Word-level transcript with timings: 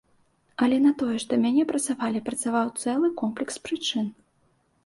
Але 0.67 0.77
на 0.85 0.93
тое, 1.01 1.17
што 1.25 1.33
мяне 1.43 1.65
прасавалі, 1.71 2.23
працаваў 2.31 2.67
цэлы 2.85 3.15
комплекс 3.21 3.55
прычын. 3.67 4.05